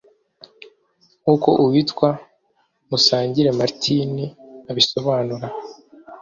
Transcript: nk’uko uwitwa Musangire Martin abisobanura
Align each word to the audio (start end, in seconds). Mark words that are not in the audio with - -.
nk’uko 1.21 1.49
uwitwa 1.63 2.09
Musangire 2.89 3.49
Martin 3.59 4.11
abisobanura 4.71 5.47